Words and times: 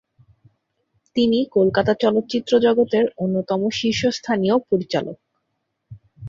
তিনি 1.15 1.39
কলকাতা 1.55 1.93
চলচ্চিত্র 2.03 2.51
জগতের 2.59 3.05
অন্যতম 3.17 3.61
শীর্ষস্থানীয় 3.79 4.55
পরিচালক। 4.69 5.17